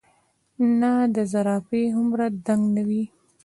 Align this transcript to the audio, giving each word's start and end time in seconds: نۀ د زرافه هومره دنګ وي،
نۀ 0.79 0.91
د 1.15 1.17
زرافه 1.31 1.81
هومره 1.95 2.25
دنګ 2.45 2.73
وي، 2.87 3.03